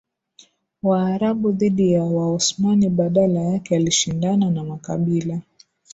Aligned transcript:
Waarabu 0.83 1.51
dhidi 1.51 1.91
ya 1.91 2.03
Waosmani 2.03 2.89
badala 2.89 3.41
yake 3.41 3.75
alishindana 3.75 4.49
na 4.51 4.63
makabila 4.63 5.41